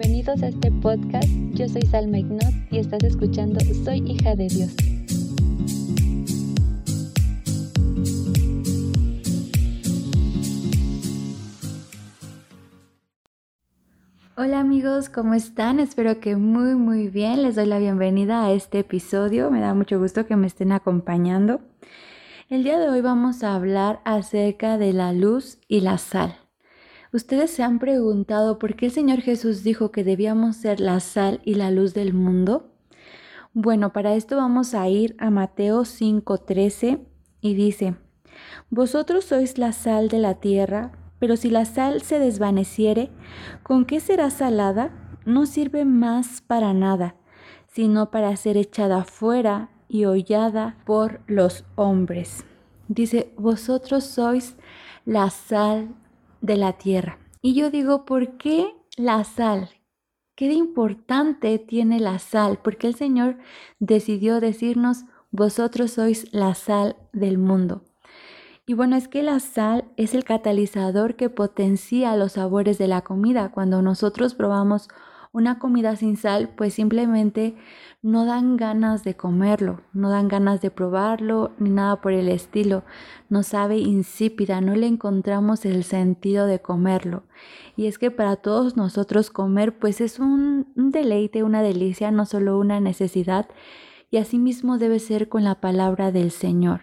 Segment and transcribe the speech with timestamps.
[0.00, 1.28] Bienvenidos a este podcast.
[1.54, 4.76] Yo soy Salma Ignot y estás escuchando Soy hija de Dios.
[14.36, 15.80] Hola amigos, ¿cómo están?
[15.80, 17.42] Espero que muy muy bien.
[17.42, 19.50] Les doy la bienvenida a este episodio.
[19.50, 21.60] Me da mucho gusto que me estén acompañando.
[22.48, 26.47] El día de hoy vamos a hablar acerca de la luz y la sal.
[27.10, 31.40] ¿Ustedes se han preguntado por qué el Señor Jesús dijo que debíamos ser la sal
[31.42, 32.70] y la luz del mundo?
[33.54, 37.00] Bueno, para esto vamos a ir a Mateo 5:13
[37.40, 37.96] y dice,
[38.68, 43.10] Vosotros sois la sal de la tierra, pero si la sal se desvaneciere,
[43.62, 44.92] ¿con qué será salada?
[45.24, 47.16] No sirve más para nada,
[47.68, 52.44] sino para ser echada fuera y hollada por los hombres.
[52.86, 54.56] Dice, vosotros sois
[55.06, 55.94] la sal
[56.40, 57.18] de la tierra.
[57.40, 59.70] Y yo digo, ¿por qué la sal?
[60.34, 62.60] ¿Qué de importante tiene la sal?
[62.62, 63.38] Porque el Señor
[63.78, 67.84] decidió decirnos, vosotros sois la sal del mundo.
[68.66, 73.00] Y bueno, es que la sal es el catalizador que potencia los sabores de la
[73.00, 73.50] comida.
[73.50, 74.88] Cuando nosotros probamos
[75.32, 77.54] una comida sin sal, pues simplemente
[78.02, 82.84] no dan ganas de comerlo, no dan ganas de probarlo, ni nada por el estilo.
[83.28, 87.24] No sabe insípida, no le encontramos el sentido de comerlo.
[87.76, 92.58] Y es que para todos nosotros comer, pues es un, deleite, una delicia, no solo
[92.58, 93.48] una necesidad.
[94.10, 96.82] Y asimismo debe ser con la palabra del Señor.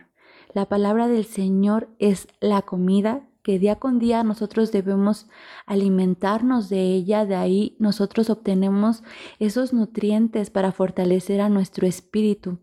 [0.54, 5.28] La palabra del Señor es la comida que día con día nosotros debemos
[5.68, 9.04] alimentarnos de ella, de ahí nosotros obtenemos
[9.38, 12.58] esos nutrientes para fortalecer a nuestro espíritu.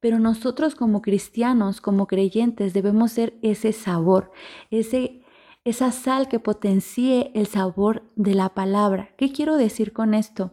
[0.00, 4.32] Pero nosotros como cristianos, como creyentes, debemos ser ese sabor,
[4.70, 5.20] ese
[5.66, 9.10] esa sal que potencie el sabor de la palabra.
[9.18, 10.52] ¿Qué quiero decir con esto?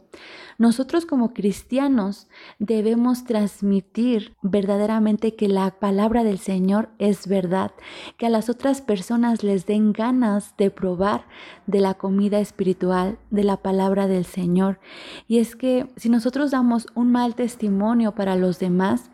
[0.58, 2.28] Nosotros como cristianos
[2.58, 7.74] debemos transmitir verdaderamente que la palabra del Señor es verdad,
[8.18, 11.28] que a las otras personas les den ganas de probar
[11.68, 14.80] de la comida espiritual, de la palabra del Señor.
[15.28, 19.12] Y es que si nosotros damos un mal testimonio para los demás,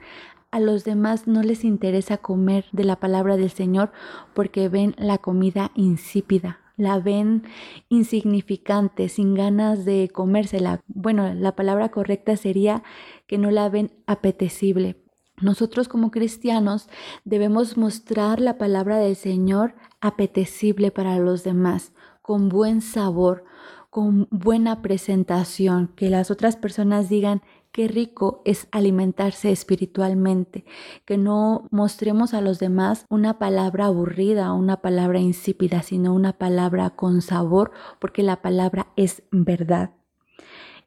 [0.52, 3.92] a los demás no les interesa comer de la palabra del Señor
[4.34, 7.44] porque ven la comida insípida, la ven
[7.90, 10.82] insignificante, sin ganas de comérsela.
[10.88, 12.84] Bueno, la palabra correcta sería
[13.28, 15.04] que no la ven apetecible.
[15.42, 16.90] Nosotros como cristianos
[17.24, 23.46] debemos mostrar la palabra del Señor apetecible para los demás, con buen sabor,
[23.90, 30.66] con buena presentación, que las otras personas digan, qué rico es alimentarse espiritualmente,
[31.06, 36.92] que no mostremos a los demás una palabra aburrida, una palabra insípida, sino una palabra
[36.92, 39.92] con sabor, porque la palabra es verdad.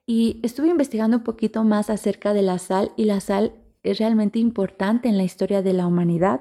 [0.06, 4.38] Y estuve investigando un poquito más acerca de la sal y la sal es realmente
[4.38, 6.41] importante en la historia de la humanidad.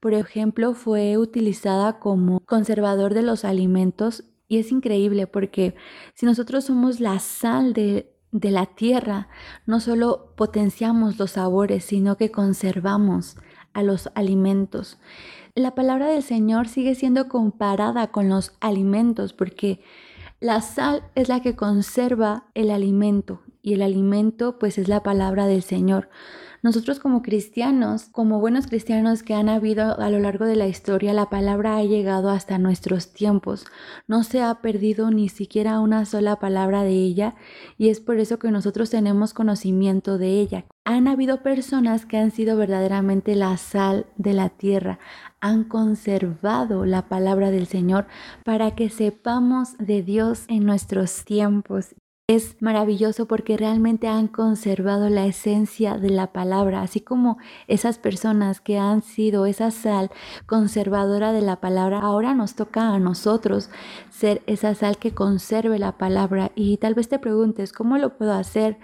[0.00, 5.74] Por ejemplo, fue utilizada como conservador de los alimentos y es increíble porque
[6.14, 9.28] si nosotros somos la sal de, de la tierra,
[9.66, 13.36] no solo potenciamos los sabores, sino que conservamos
[13.74, 14.98] a los alimentos.
[15.54, 19.80] La palabra del Señor sigue siendo comparada con los alimentos porque
[20.40, 25.46] la sal es la que conserva el alimento y el alimento pues es la palabra
[25.46, 26.08] del Señor.
[26.64, 31.12] Nosotros como cristianos, como buenos cristianos que han habido a lo largo de la historia,
[31.12, 33.66] la palabra ha llegado hasta nuestros tiempos.
[34.06, 37.34] No se ha perdido ni siquiera una sola palabra de ella
[37.78, 40.64] y es por eso que nosotros tenemos conocimiento de ella.
[40.84, 45.00] Han habido personas que han sido verdaderamente la sal de la tierra,
[45.40, 48.06] han conservado la palabra del Señor
[48.44, 51.96] para que sepamos de Dios en nuestros tiempos
[52.28, 58.60] es maravilloso porque realmente han conservado la esencia de la palabra, así como esas personas
[58.60, 60.10] que han sido esa sal
[60.46, 63.70] conservadora de la palabra, ahora nos toca a nosotros
[64.10, 66.52] ser esa sal que conserve la palabra.
[66.54, 68.78] Y tal vez te preguntes, ¿cómo lo puedo hacer?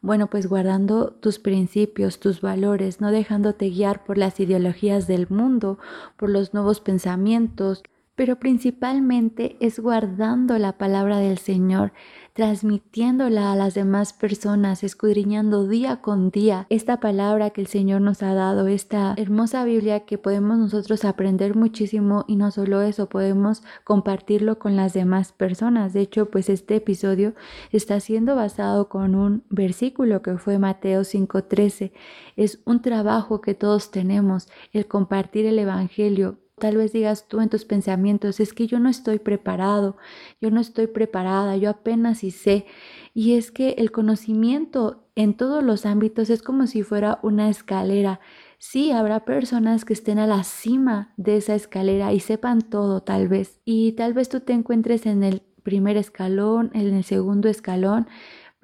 [0.00, 5.78] Bueno, pues guardando tus principios, tus valores, no dejándote guiar por las ideologías del mundo,
[6.16, 7.82] por los nuevos pensamientos,
[8.16, 11.92] pero principalmente es guardando la palabra del Señor,
[12.32, 18.22] transmitiéndola a las demás personas, escudriñando día con día esta palabra que el Señor nos
[18.22, 23.62] ha dado, esta hermosa Biblia que podemos nosotros aprender muchísimo y no solo eso, podemos
[23.84, 25.92] compartirlo con las demás personas.
[25.92, 27.34] De hecho, pues este episodio
[27.70, 31.92] está siendo basado con un versículo que fue Mateo 5:13.
[32.36, 37.48] Es un trabajo que todos tenemos, el compartir el Evangelio Tal vez digas tú en
[37.48, 39.96] tus pensamientos, es que yo no estoy preparado,
[40.40, 42.66] yo no estoy preparada, yo apenas y sé.
[43.12, 48.20] Y es que el conocimiento en todos los ámbitos es como si fuera una escalera.
[48.58, 53.28] Sí, habrá personas que estén a la cima de esa escalera y sepan todo tal
[53.28, 53.60] vez.
[53.64, 58.06] Y tal vez tú te encuentres en el primer escalón, en el segundo escalón,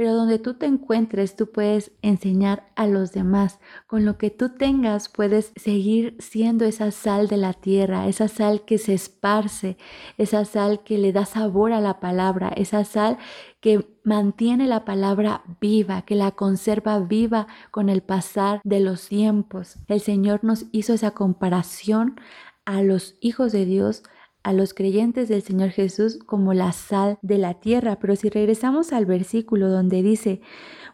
[0.00, 3.60] pero donde tú te encuentres, tú puedes enseñar a los demás.
[3.86, 8.64] Con lo que tú tengas, puedes seguir siendo esa sal de la tierra, esa sal
[8.64, 9.76] que se esparce,
[10.16, 13.18] esa sal que le da sabor a la palabra, esa sal
[13.60, 19.76] que mantiene la palabra viva, que la conserva viva con el pasar de los tiempos.
[19.86, 22.18] El Señor nos hizo esa comparación
[22.64, 24.02] a los hijos de Dios
[24.42, 27.98] a los creyentes del Señor Jesús como la sal de la tierra.
[28.00, 30.40] Pero si regresamos al versículo donde dice,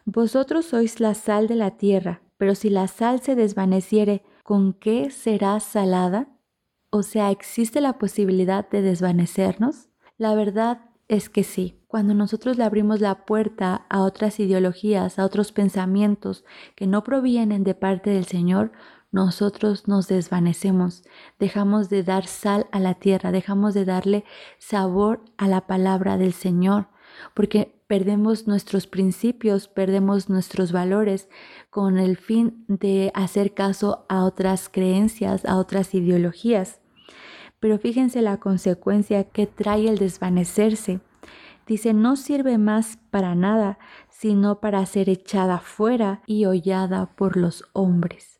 [0.05, 5.09] vosotros sois la sal de la tierra, pero si la sal se desvaneciere, ¿con qué
[5.09, 6.29] será salada?
[6.89, 9.89] O sea, ¿existe la posibilidad de desvanecernos?
[10.17, 11.79] La verdad es que sí.
[11.87, 16.43] Cuando nosotros le abrimos la puerta a otras ideologías, a otros pensamientos
[16.75, 18.71] que no provienen de parte del Señor,
[19.11, 21.03] nosotros nos desvanecemos,
[21.39, 24.25] dejamos de dar sal a la tierra, dejamos de darle
[24.57, 26.89] sabor a la palabra del Señor,
[27.33, 31.29] porque perdemos nuestros principios, perdemos nuestros valores
[31.69, 36.81] con el fin de hacer caso a otras creencias, a otras ideologías.
[37.59, 40.99] Pero fíjense la consecuencia que trae el desvanecerse.
[41.65, 47.63] Dice, no sirve más para nada, sino para ser echada fuera y hollada por los
[47.73, 48.36] hombres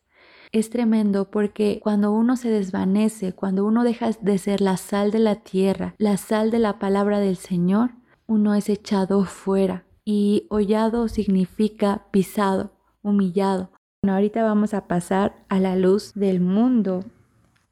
[0.51, 5.19] es tremendo porque cuando uno se desvanece, cuando uno deja de ser la sal de
[5.19, 7.91] la tierra, la sal de la palabra del Señor,
[8.27, 9.85] uno es echado fuera.
[10.05, 12.71] Y hollado significa pisado,
[13.01, 13.71] humillado.
[14.01, 17.03] Bueno, ahorita vamos a pasar a la luz del mundo.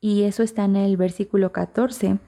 [0.01, 2.19] Y eso está en el versículo 14.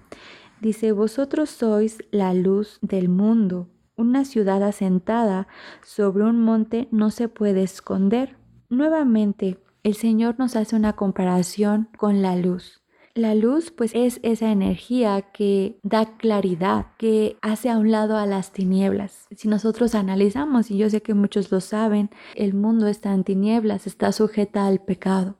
[0.62, 3.68] Dice, vosotros sois la luz del mundo.
[3.96, 5.48] Una ciudad asentada
[5.84, 8.38] sobre un monte no se puede esconder.
[8.70, 12.82] Nuevamente, el Señor nos hace una comparación con la luz.
[13.16, 18.26] La luz pues es esa energía que da claridad, que hace a un lado a
[18.26, 19.28] las tinieblas.
[19.34, 23.88] Si nosotros analizamos, y yo sé que muchos lo saben, el mundo está en tinieblas,
[23.88, 25.38] está sujeta al pecado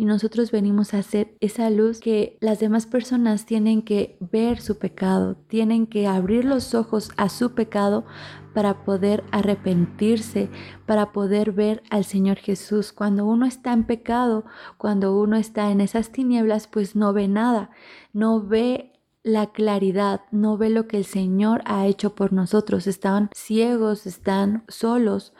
[0.00, 4.78] y nosotros venimos a hacer esa luz que las demás personas tienen que ver su
[4.78, 8.06] pecado, tienen que abrir los ojos a su pecado
[8.54, 10.48] para poder arrepentirse,
[10.86, 12.94] para poder ver al Señor Jesús.
[12.94, 14.46] Cuando uno está en pecado,
[14.78, 17.68] cuando uno está en esas tinieblas, pues no ve nada,
[18.14, 22.86] no ve la claridad, no ve lo que el Señor ha hecho por nosotros.
[22.86, 25.34] Están ciegos, están solos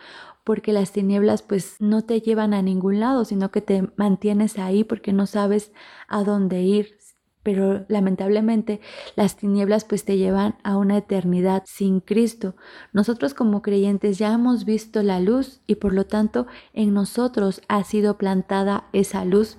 [0.50, 4.82] porque las tinieblas pues no te llevan a ningún lado, sino que te mantienes ahí
[4.82, 5.70] porque no sabes
[6.08, 6.99] a dónde ir.
[7.44, 8.81] Pero lamentablemente
[9.14, 12.56] las tinieblas pues te llevan a una eternidad sin Cristo.
[12.93, 17.85] Nosotros como creyentes ya hemos visto la luz y por lo tanto en nosotros ha
[17.85, 19.56] sido plantada esa luz.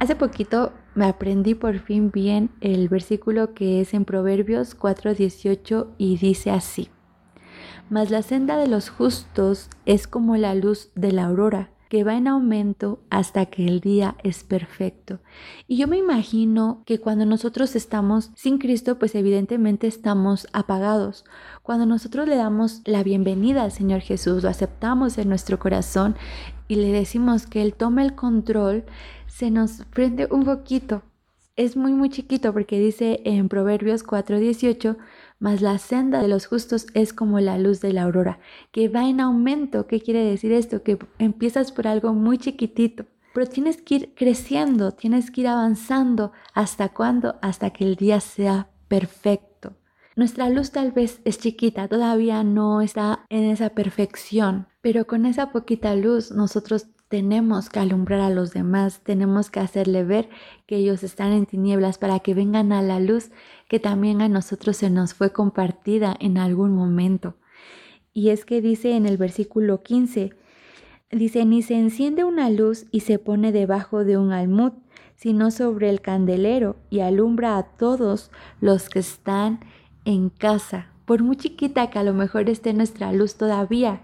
[0.00, 6.16] Hace poquito me aprendí por fin bien el versículo que es en Proverbios 4:18 y
[6.16, 6.88] dice así.
[7.90, 12.16] Mas la senda de los justos es como la luz de la aurora, que va
[12.16, 15.20] en aumento hasta que el día es perfecto.
[15.66, 21.24] Y yo me imagino que cuando nosotros estamos sin Cristo, pues evidentemente estamos apagados.
[21.62, 26.14] Cuando nosotros le damos la bienvenida al Señor Jesús, lo aceptamos en nuestro corazón
[26.68, 28.84] y le decimos que Él tome el control,
[29.26, 31.02] se nos prende un poquito.
[31.56, 34.96] Es muy, muy chiquito porque dice en Proverbios 4:18,
[35.38, 38.40] mas la senda de los justos es como la luz de la aurora,
[38.72, 39.86] que va en aumento.
[39.86, 40.82] ¿Qué quiere decir esto?
[40.82, 46.32] Que empiezas por algo muy chiquitito, pero tienes que ir creciendo, tienes que ir avanzando.
[46.54, 47.36] ¿Hasta cuándo?
[47.42, 49.76] Hasta que el día sea perfecto.
[50.16, 55.52] Nuestra luz tal vez es chiquita, todavía no está en esa perfección, pero con esa
[55.52, 60.28] poquita luz nosotros tenemos que alumbrar a los demás, tenemos que hacerle ver
[60.66, 63.30] que ellos están en tinieblas para que vengan a la luz
[63.68, 67.34] que también a nosotros se nos fue compartida en algún momento.
[68.12, 70.32] Y es que dice en el versículo 15,
[71.10, 74.72] dice, ni se enciende una luz y se pone debajo de un almud,
[75.16, 79.60] sino sobre el candelero y alumbra a todos los que están
[80.04, 80.92] en casa.
[81.06, 84.02] Por muy chiquita que a lo mejor esté nuestra luz todavía,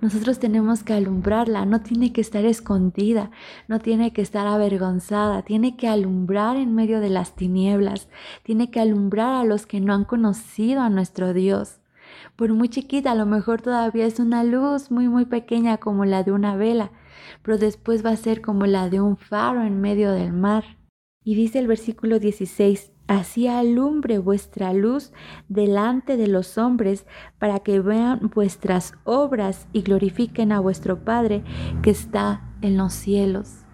[0.00, 3.30] nosotros tenemos que alumbrarla, no tiene que estar escondida,
[3.66, 8.08] no tiene que estar avergonzada, tiene que alumbrar en medio de las tinieblas,
[8.44, 11.80] tiene que alumbrar a los que no han conocido a nuestro Dios.
[12.36, 16.22] Por muy chiquita, a lo mejor todavía es una luz muy muy pequeña como la
[16.22, 16.92] de una vela,
[17.42, 20.78] pero después va a ser como la de un faro en medio del mar.
[21.24, 25.12] Y dice el versículo 16, así alumbre vuestra luz
[25.48, 27.06] delante de los hombres
[27.38, 31.42] para que vean vuestras obras y glorifiquen a vuestro Padre
[31.82, 33.64] que está en los cielos.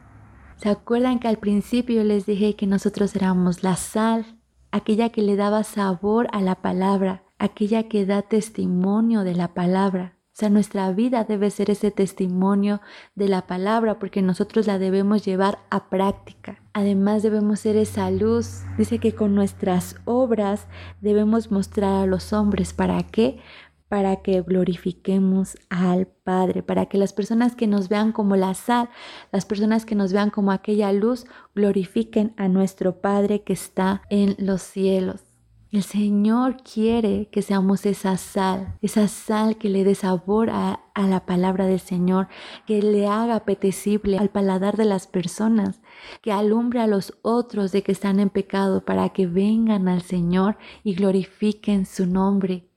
[0.56, 5.36] ¿Se acuerdan que al principio les dije que nosotros éramos la sal, aquella que le
[5.36, 10.16] daba sabor a la palabra, aquella que da testimonio de la palabra?
[10.34, 12.80] O sea, nuestra vida debe ser ese testimonio
[13.14, 16.60] de la palabra porque nosotros la debemos llevar a práctica.
[16.72, 18.62] Además debemos ser esa luz.
[18.76, 20.66] Dice que con nuestras obras
[21.00, 23.38] debemos mostrar a los hombres para qué?
[23.86, 28.88] Para que glorifiquemos al Padre, para que las personas que nos vean como la sal,
[29.30, 34.34] las personas que nos vean como aquella luz, glorifiquen a nuestro Padre que está en
[34.38, 35.33] los cielos.
[35.74, 41.26] El Señor quiere que seamos esa sal, esa sal que le dé sabor a, la
[41.26, 42.28] palabra del Señor,
[42.64, 45.80] que le haga apetecible al paladar de las personas,
[46.22, 50.58] que alumbre a los otros de que están en pecado para que vengan al Señor
[50.84, 52.70] y glorifiquen su nombre.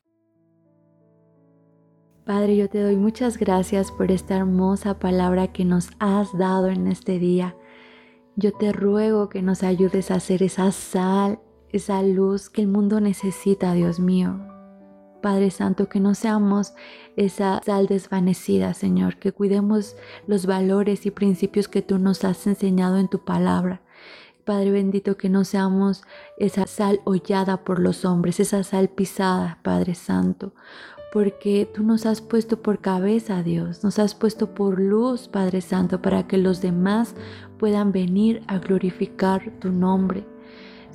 [2.25, 6.87] Padre, yo te doy muchas gracias por esta hermosa palabra que nos has dado en
[6.87, 7.55] este día.
[8.35, 13.01] Yo te ruego que nos ayudes a ser esa sal esa luz que el mundo
[13.01, 14.39] necesita, Dios mío.
[15.21, 16.73] Padre Santo, que no seamos
[17.15, 19.95] esa sal desvanecida, Señor, que cuidemos
[20.27, 23.81] los valores y principios que tú nos has enseñado en tu palabra.
[24.45, 26.03] Padre bendito, que no seamos
[26.37, 30.53] esa sal hollada por los hombres, esa sal pisada, Padre Santo,
[31.11, 36.01] porque tú nos has puesto por cabeza, Dios, nos has puesto por luz, Padre Santo,
[36.01, 37.15] para que los demás
[37.57, 40.25] puedan venir a glorificar tu nombre.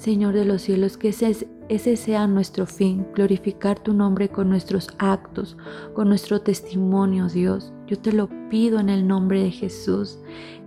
[0.03, 5.57] Señor de los cielos, que ese, sea nuestro fin, glorificar tu nombre con nuestros actos,
[5.95, 7.73] con nuestro testimonio, Dios.
[7.87, 10.19] Yo te lo pido en el nombre de Jesús,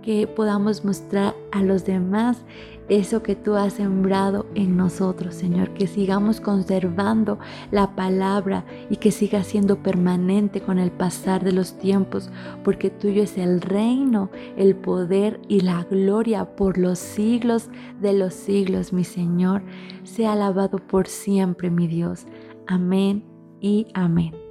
[0.02, 2.46] que podamos mostrar a los demás
[2.88, 7.38] eso que tú has sembrado en nosotros, Señor, que sigamos conservando
[7.70, 12.30] la palabra y que siga siendo permanente con el pasar de los tiempos,
[12.62, 17.68] porque tuyo es el reino, el poder y la gloria por los siglos
[18.00, 19.62] de los siglos, mi Señor.
[20.04, 22.26] Sea alabado por siempre, mi Dios.
[22.66, 23.24] Amén
[23.60, 24.45] y amén.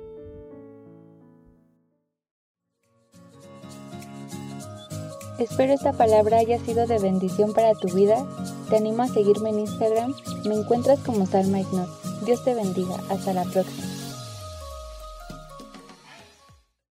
[5.38, 8.25] Espero esta palabra haya sido de bendición para tu vida.
[8.70, 10.13] Te animo a seguirme en Instagram.
[10.46, 11.89] Me encuentras como Salma Ignot.
[12.25, 12.96] Dios te bendiga.
[13.10, 13.95] Hasta la próxima.